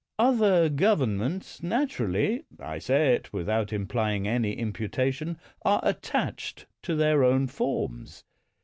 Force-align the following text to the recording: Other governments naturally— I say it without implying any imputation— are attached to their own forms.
Other 0.17 0.67
governments 0.67 1.61
naturally— 1.61 2.41
I 2.59 2.79
say 2.79 3.13
it 3.13 3.31
without 3.31 3.71
implying 3.71 4.27
any 4.27 4.53
imputation— 4.53 5.37
are 5.63 5.79
attached 5.83 6.65
to 6.81 6.95
their 6.95 7.23
own 7.23 7.45
forms. 7.45 8.23